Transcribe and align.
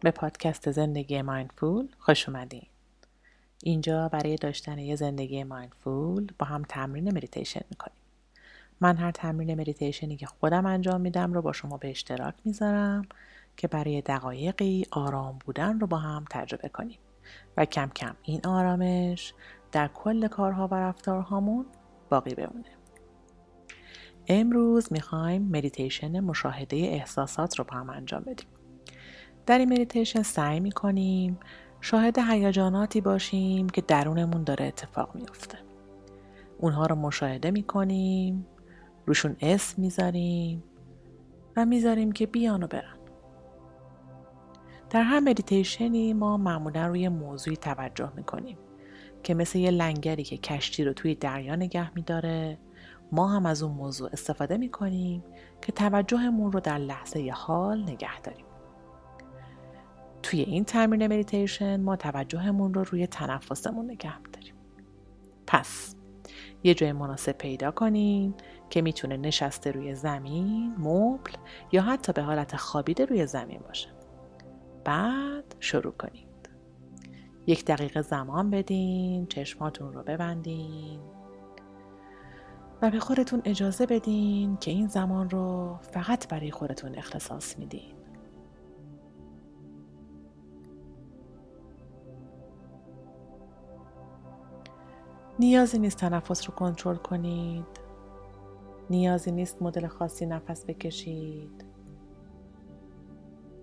به 0.00 0.10
پادکست 0.10 0.70
زندگی 0.70 1.22
mindful 1.22 1.88
خوش 1.98 2.28
اومدین. 2.28 2.66
اینجا 3.64 4.08
برای 4.08 4.36
داشتن 4.36 4.78
یه 4.78 4.96
زندگی 4.96 5.44
mindful 5.44 6.26
با 6.38 6.46
هم 6.46 6.62
تمرین 6.68 7.14
مدیتیشن 7.14 7.60
می‌کنیم. 7.70 7.96
من 8.80 8.96
هر 8.96 9.10
تمرین 9.10 9.60
مدیتیشنی 9.60 10.16
که 10.16 10.26
خودم 10.26 10.66
انجام 10.66 11.00
میدم 11.00 11.32
رو 11.32 11.42
با 11.42 11.52
شما 11.52 11.76
به 11.76 11.90
اشتراک 11.90 12.34
می‌ذارم 12.44 13.02
که 13.56 13.68
برای 13.68 14.00
دقایقی 14.00 14.86
آرام 14.90 15.38
بودن 15.46 15.80
رو 15.80 15.86
با 15.86 15.96
هم 15.96 16.24
تجربه 16.30 16.68
کنیم. 16.68 16.98
و 17.56 17.64
کم 17.64 17.88
کم 17.88 18.16
این 18.22 18.40
آرامش 18.46 19.34
در 19.72 19.88
کل 19.88 20.28
کارها 20.28 20.68
و 20.68 20.74
رفتارهامون 20.74 21.66
باقی 22.10 22.34
بمونه. 22.34 22.70
امروز 24.28 24.92
می‌خوایم 24.92 25.42
مدیتیشن 25.42 26.20
مشاهده 26.20 26.76
احساسات 26.76 27.58
رو 27.58 27.64
با 27.64 27.76
هم 27.76 27.90
انجام 27.90 28.20
بدیم. 28.20 28.46
در 29.50 29.58
این 29.58 29.72
مدیتیشن 29.72 30.22
سعی 30.22 30.60
می‌کنیم 30.60 31.38
شاهد 31.80 32.18
هیجاناتی 32.18 33.00
باشیم 33.00 33.68
که 33.68 33.80
درونمون 33.80 34.44
داره 34.44 34.64
اتفاق 34.64 35.14
میافته. 35.14 35.58
اونها 36.58 36.86
رو 36.86 36.96
مشاهده 36.96 37.50
می‌کنیم 37.50 38.46
روشون 39.06 39.36
اسم 39.40 39.82
می‌ذاریم 39.82 40.62
و 41.56 41.66
می‌ذاریم 41.66 42.12
که 42.12 42.26
بیان 42.26 42.62
و 42.62 42.66
برن. 42.66 42.96
در 44.90 45.02
هر 45.02 45.20
مدیتیشنی 45.20 46.12
ما 46.12 46.36
معمولا 46.36 46.86
روی 46.86 47.08
موضوعی 47.08 47.56
توجه 47.56 48.12
می‌کنیم 48.16 48.58
که 49.22 49.34
مثل 49.34 49.58
یه 49.58 49.70
لنگری 49.70 50.22
که 50.22 50.36
کشتی 50.36 50.84
رو 50.84 50.92
توی 50.92 51.14
دریا 51.14 51.56
نگه 51.56 51.94
میداره 51.94 52.58
ما 53.12 53.28
هم 53.28 53.46
از 53.46 53.62
اون 53.62 53.72
موضوع 53.72 54.10
استفاده 54.12 54.56
می‌کنیم 54.56 55.24
که 55.62 55.72
توجهمون 55.72 56.52
رو 56.52 56.60
در 56.60 56.78
لحظه 56.78 57.32
حال 57.34 57.82
نگه 57.82 58.20
داریم. 58.20 58.44
توی 60.22 60.40
این 60.40 60.64
تمرین 60.64 61.06
مدیتیشن 61.06 61.80
ما 61.80 61.96
توجهمون 61.96 62.74
رو 62.74 62.84
روی 62.84 63.06
تنفسمون 63.06 63.90
نگه 63.90 64.18
میداریم 64.18 64.54
پس 65.46 65.94
یه 66.62 66.74
جای 66.74 66.92
مناسب 66.92 67.32
پیدا 67.32 67.70
کنین 67.70 68.34
که 68.70 68.82
می‌تونه 68.82 69.16
نشسته 69.16 69.70
روی 69.70 69.94
زمین، 69.94 70.74
مبل 70.78 71.32
یا 71.72 71.82
حتی 71.82 72.12
به 72.12 72.22
حالت 72.22 72.56
خوابیده 72.56 73.04
روی 73.04 73.26
زمین 73.26 73.60
باشه. 73.68 73.88
بعد 74.84 75.56
شروع 75.60 75.92
کنید. 75.92 76.30
یک 77.46 77.64
دقیقه 77.64 78.02
زمان 78.02 78.50
بدین، 78.50 79.26
چشماتون 79.26 79.92
رو 79.92 80.02
ببندین 80.02 81.00
و 82.82 82.90
به 82.90 83.00
خودتون 83.00 83.42
اجازه 83.44 83.86
بدین 83.86 84.56
که 84.56 84.70
این 84.70 84.88
زمان 84.88 85.30
رو 85.30 85.78
فقط 85.82 86.28
برای 86.28 86.50
خودتون 86.50 86.94
اختصاص 86.94 87.58
میدین. 87.58 87.94
نیازی 95.40 95.78
نیست 95.78 95.96
تنفس 95.96 96.48
رو 96.48 96.54
کنترل 96.54 96.96
کنید. 96.96 97.66
نیازی 98.90 99.32
نیست 99.32 99.62
مدل 99.62 99.86
خاصی 99.86 100.26
نفس 100.26 100.64
بکشید. 100.64 101.64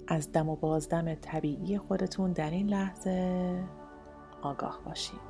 از 0.08 0.31
دم 0.31 0.50
و 0.50 0.56
بازدم 0.56 1.16
طبیعی 1.16 1.78
خودتون 1.78 2.31
در 2.31 2.50
این 2.50 2.67
لحظه 2.69 3.63
آگاه 4.41 4.79
باشید. 4.85 5.26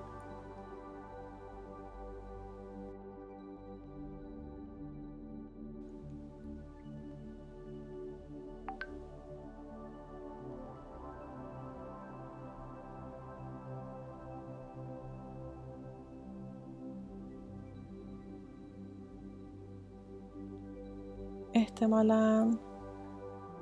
احتمالا. 21.78 22.58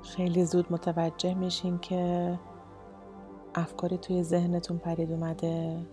خیلی 0.02 0.44
زود 0.44 0.72
متوجه 0.72 1.34
میشین 1.34 1.78
که 1.78 2.38
افکاری 3.54 3.98
توی 3.98 4.22
ذهنتون 4.22 4.78
پرید 4.78 5.12
اومده 5.12 5.86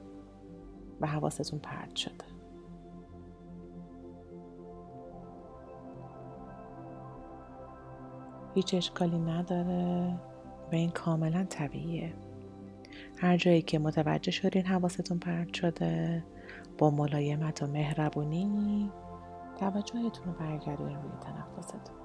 و 1.02 1.08
حواستون 1.08 1.60
پرد 1.60 1.96
شده. 1.96 2.26
هیچ 8.56 8.74
اشکالی 8.74 9.20
نداره 9.20 10.20
و 10.72 10.76
این 10.76 10.90
کاملا 10.92 11.46
طبیعیه. 11.50 12.14
هر 13.18 13.38
جایی 13.38 13.62
که 13.62 13.80
متوجه 13.80 14.32
شدین 14.32 14.66
حواستون 14.66 15.20
پرد 15.20 15.54
شده 15.54 16.24
با 16.78 16.90
ملایمت 16.90 17.64
و 17.64 17.68
مهربونی 17.68 18.92
توجهتون 19.60 20.26
رو 20.26 20.32
برگردونید 20.40 20.98
روی 20.98 21.12
تنفستون. 21.22 22.03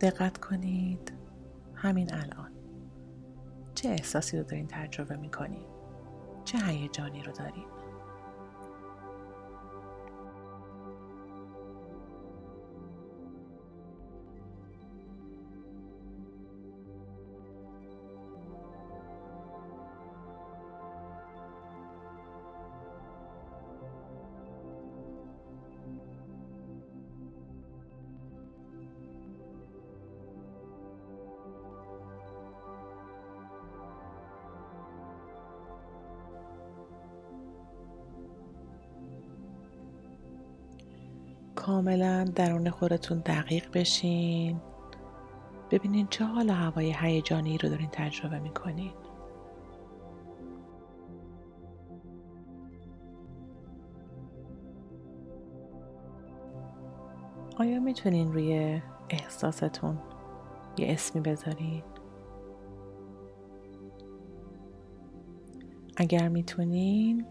دقت 0.00 0.38
کنید. 0.38 1.12
همین 1.74 2.14
الان. 2.14 2.52
چه 3.74 3.88
احساسی 3.88 4.38
رو 4.38 4.44
دارین 4.44 4.66
تجربه 4.66 5.16
می‌کنید 5.16 5.66
چه 6.44 6.58
هیجانی 6.58 7.22
رو 7.22 7.32
دارید 7.32 7.77
کاملا 41.68 42.24
درون 42.24 42.70
خودتون 42.70 43.18
دقیق 43.18 43.70
بشین. 43.72 44.60
ببینین 45.70 46.06
چه 46.06 46.24
حال 46.24 46.50
هوای 46.50 46.94
هیجانی 47.00 47.58
رو 47.58 47.68
دارین 47.68 47.88
تجربه 47.92 48.38
می‌کنین. 48.38 48.90
آیا 57.58 57.80
می‌تونین 57.80 58.32
روی 58.32 58.82
احساستون 59.10 59.98
یه 60.78 60.92
اسمی 60.92 61.20
بذارین؟ 61.20 61.82
اگر 65.96 66.28
می‌تونین 66.28 67.26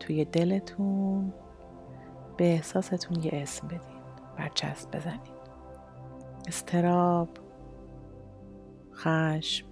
توی 0.00 0.24
دلتون 0.24 1.32
به 2.42 2.52
احساستون 2.52 3.22
یه 3.22 3.30
اسم 3.34 3.68
بدین 3.68 4.02
برچسب 4.38 4.96
بزنین. 4.96 5.20
استراب 6.48 7.28
خشم 8.94 9.66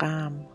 غم. 0.00 0.46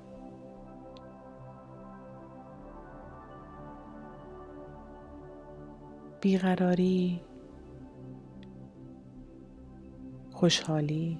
بیقراری 6.22 7.22
خوشحالی. 10.32 11.20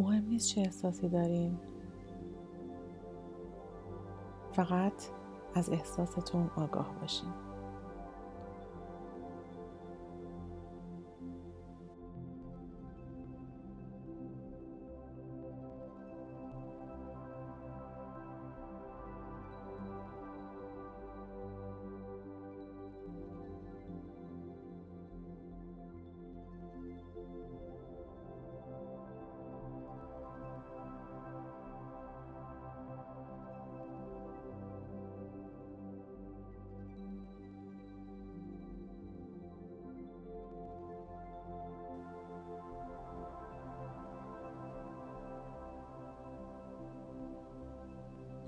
مهم 0.00 0.24
نیست 0.28 0.48
چه 0.48 0.60
احساسی 0.60 1.08
دارین 1.08 1.58
فقط 4.52 4.92
از 5.54 5.70
احساستون 5.70 6.50
آگاه 6.56 6.94
باشین. 7.00 7.28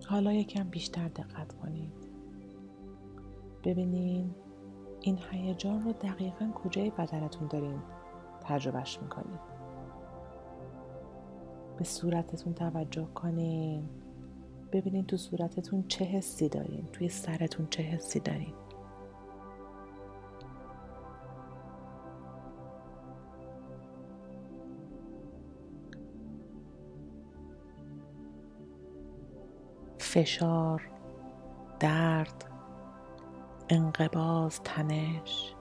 حالا 0.06 0.32
یکم 0.32 0.64
بیشتر 0.64 1.08
دقت 1.08 1.52
کنید. 1.52 1.92
ببینین 3.64 4.34
این 5.00 5.18
هیجان 5.30 5.82
رو 5.82 5.92
دقیقا 5.92 6.50
کجای 6.54 6.90
بدنتون 6.90 7.48
دارین 7.48 7.82
تجربهش 8.40 8.98
می‌کنین 9.02 9.38
به 11.78 11.84
صورتتون 11.84 12.54
توجه 12.54 13.06
کنین. 13.14 13.88
ببینین 14.72 15.06
تو 15.06 15.16
صورتتون 15.16 15.84
چه 15.88 16.04
حسی 16.04 16.48
دارین؟ 16.48 16.86
توی 16.92 17.08
سرتون 17.08 17.66
چه 17.70 17.82
حسی 17.82 18.20
دارین؟ 18.20 18.54
فشار 30.12 30.90
درد 31.80 32.44
انقباز 33.68 34.60
تنش 34.62 35.54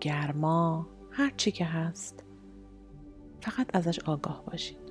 گرما 0.00 0.86
هر 1.10 1.32
چی 1.36 1.52
که 1.52 1.64
هست. 1.64 2.24
فقط 3.40 3.76
ازش 3.76 3.98
آگاه 3.98 4.44
باشید. 4.44 4.89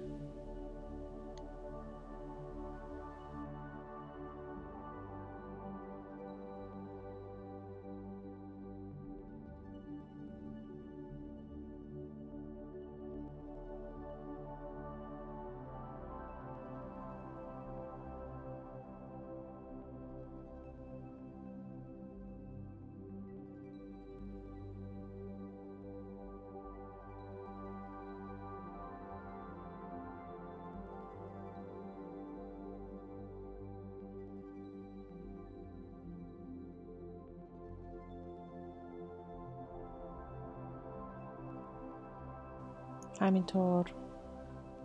همینطور 43.20 43.86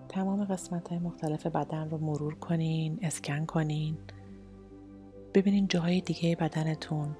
تمام 0.08 0.44
قسمت 0.44 0.88
های 0.88 0.98
مختلف 0.98 1.46
بدن 1.46 1.90
رو 1.90 1.98
مرور 1.98 2.34
کنین 2.34 2.98
اسکن 3.02 3.46
کنین. 3.46 3.98
ببینین 5.34 5.68
جاهای 5.68 6.00
دیگه 6.00 6.36
بدنتون 6.36 7.16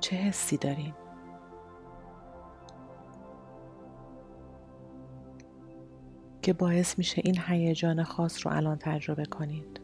چه 0.00 0.16
حسی 0.16 0.56
دارین. 0.56 0.94
که 6.42 6.52
باعث 6.52 6.98
میشه 6.98 7.22
این 7.24 7.38
هیجان 7.46 8.02
خاص 8.02 8.46
رو 8.46 8.52
الان 8.52 8.78
تجربه 8.78 9.24
کنید 9.24 9.80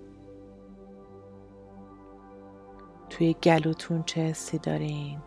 توی 3.10 3.34
گلوتون 3.42 4.02
چه 4.02 4.20
حسی 4.20 4.58
دارین؟ 4.58 5.18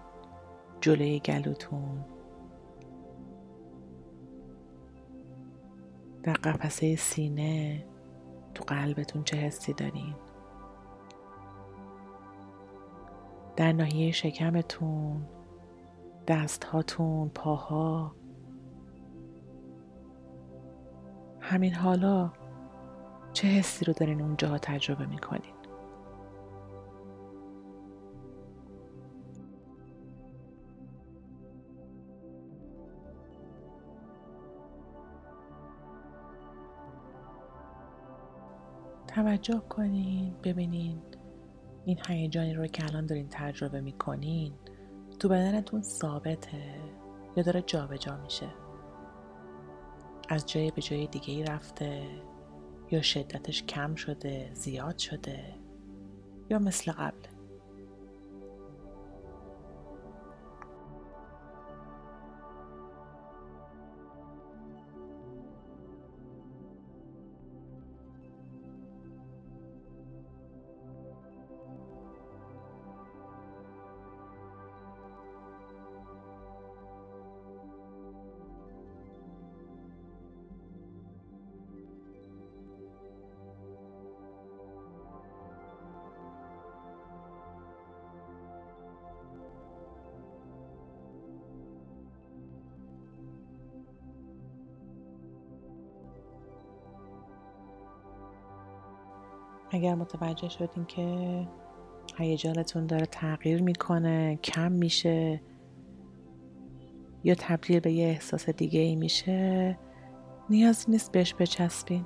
جلوی 0.81 1.19
گلوتون. 1.19 2.05
در 6.23 6.33
قفسه 6.33 6.95
سینه 6.95 7.85
تو 8.55 8.63
قلبتون 8.63 9.23
چه 9.23 9.37
حسی 9.37 9.73
دارین. 9.73 10.15
در 13.55 13.71
ناحیه 13.71 14.11
شکمتون 14.11 15.25
دست 16.27 16.63
هاتون 16.63 17.29
پاها. 17.29 18.15
همین 21.39 21.73
حالا 21.73 22.31
چه 23.33 23.47
حسی 23.47 23.85
رو 23.85 23.93
دارین 23.93 24.21
اونجاها 24.21 24.57
تجربه 24.57 25.05
می‌کنین؟ 25.05 25.53
توجه 39.15 39.59
کنین 39.69 40.35
ببینین 40.43 41.01
این 41.85 41.99
هیجانی 42.07 42.53
رو 42.53 42.67
که 42.67 42.85
الان 42.85 43.05
دارین 43.05 43.27
تجربه 43.31 43.81
می‌کنین 43.81 44.53
تو 45.19 45.29
بدنتون 45.29 45.81
ثابته 45.81 46.75
یا 47.37 47.43
داره 47.43 47.61
جابجا 47.61 47.97
جا 47.97 48.17
میشه؟ 48.23 48.47
از 50.29 50.45
جای 50.45 50.71
به 50.71 50.81
جای 50.81 51.07
دیگه 51.07 51.33
ای 51.33 51.43
رفته 51.43 52.03
یا 52.91 53.01
شدتش 53.01 53.63
کم 53.63 53.95
شده 53.95 54.51
زیاد 54.53 54.97
شده 54.97 55.55
یا 56.49 56.59
مثل 56.59 56.91
قبل 56.91 57.32
اگر 99.73 99.95
متوجه 99.95 100.49
شدین 100.49 100.85
که 100.85 101.47
هیجانتون 102.17 102.87
داره 102.87 103.05
تغییر 103.05 103.61
می‌کنه 103.61 104.35
کم 104.35 104.71
میشه 104.71 105.41
یا 107.23 107.35
تبدیل 107.35 107.79
به 107.79 107.91
یه 107.91 108.07
احساس 108.07 108.49
دیگه 108.49 108.79
ای 108.79 108.95
میشه 108.95 109.77
نیازی 110.49 110.91
نیست 110.91 111.11
بهش 111.11 111.35
بچسبین. 111.39 112.05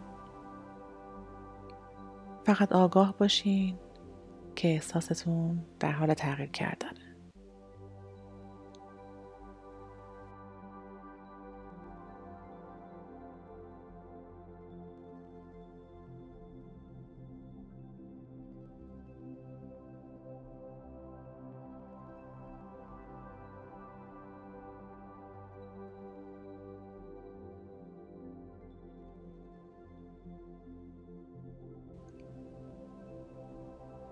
فقط 2.45 2.71
آگاه 2.71 3.17
باشین 3.17 3.77
که 4.55 4.67
احساستون 4.67 5.65
در 5.79 5.91
حال 5.91 6.13
تغییر 6.13 6.49
کردنه. 6.49 7.06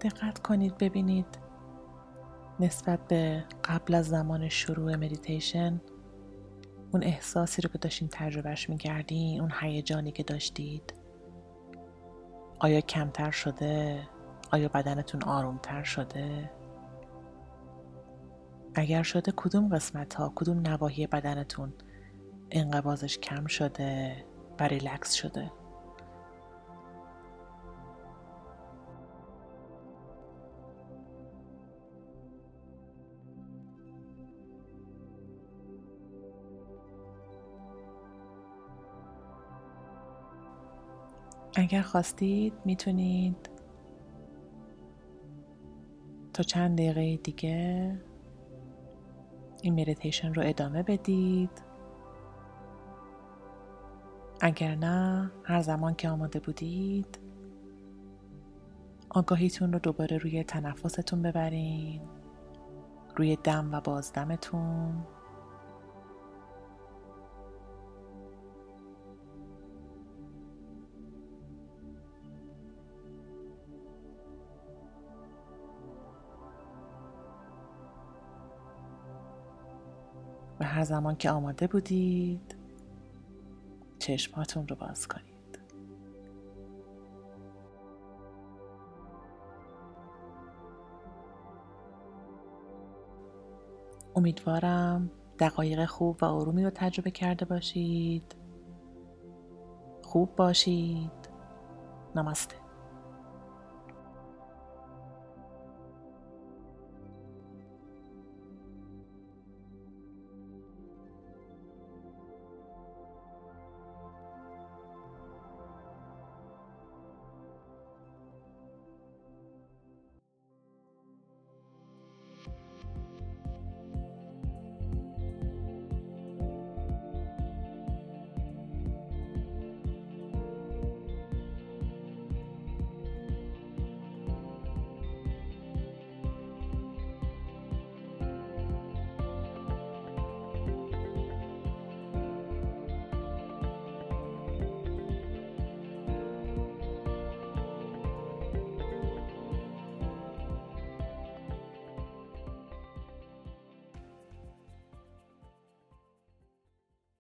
دقت 0.06 0.40
کنید 0.40 0.78
ببینید. 0.78 1.26
نسبت 2.60 3.08
به 3.08 3.46
قبل 3.64 3.96
از 3.96 4.08
زمان 4.08 4.50
شروع 4.50 4.96
مدیتیشن 4.96 5.82
اون 6.92 7.04
احساسی 7.04 7.62
رو 7.62 7.70
که 7.70 7.78
داشتین 7.78 8.08
تجربهش 8.12 8.70
می‌کردین 8.70 9.42
اون 9.42 9.52
هیجانی 9.62 10.12
که 10.12 10.24
داشتید 10.24 10.94
آیا 12.60 12.82
کمتر 12.82 13.32
شده؟ 13.32 14.08
آیا 14.52 14.70
بدنتون 14.70 15.24
آرومتر 15.24 15.84
شده؟ 15.84 16.52
اگر 18.76 19.04
شده 19.04 19.34
کدوم 19.36 19.76
قسمت 19.76 20.14
ها 20.14 20.32
کدوم 20.36 20.60
نواحی 20.60 21.08
بدنتون 21.08 21.74
انقباضش 22.52 23.18
کم 23.18 23.46
شده 23.46 24.16
و 24.60 24.64
ریلکس 24.64 25.14
شده؟ 25.14 25.52
اگر 41.66 41.82
خواستید 41.82 42.54
می‌تونید 42.66 43.50
تا 46.34 46.44
چند 46.44 46.78
دقیقه 46.78 47.18
دیگه 47.18 48.02
این 49.62 49.82
مدیتیشن 49.82 50.34
رو 50.34 50.42
ادامه 50.46 50.84
بدید. 50.84 51.50
اگر 54.42 54.76
نه 54.76 55.32
هر 55.44 55.62
زمان 55.62 55.96
که 55.96 56.10
آماده 56.10 56.40
بودید 56.40 57.20
آگاهیتون 59.10 59.74
رو 59.74 59.80
دوباره 59.80 60.18
روی 60.18 60.44
تنفستون 60.44 61.22
ببرین 61.22 62.02
روی 63.16 63.36
دم 63.36 63.70
و 63.74 63.82
بازدمتون. 63.82 65.06
و 80.60 80.66
هر 80.66 80.84
زمان 80.84 81.16
که 81.16 81.32
آماده 81.32 81.68
بودید 81.68 82.56
چشماتون 84.00 84.68
رو 84.68 84.76
باز 84.76 85.08
کنید. 85.08 85.60
امیدوارم 94.16 95.12
دقایق 95.40 95.86
خوب 95.86 96.18
و 96.22 96.26
آرومی 96.26 96.64
رو 96.64 96.70
تجربه 96.70 97.12
کرده 97.12 97.46
باشید. 97.46 98.36
خوب 100.04 100.36
باشید. 100.36 101.12
نمسته 102.16 102.65